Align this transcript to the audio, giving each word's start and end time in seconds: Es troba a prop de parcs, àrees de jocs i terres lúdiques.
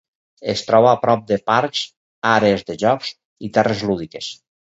Es 0.53 0.61
troba 0.69 0.87
a 0.91 0.97
prop 1.03 1.27
de 1.31 1.37
parcs, 1.49 1.83
àrees 2.31 2.65
de 2.71 2.77
jocs 2.87 3.13
i 3.49 3.51
terres 3.59 3.87
lúdiques. 3.91 4.35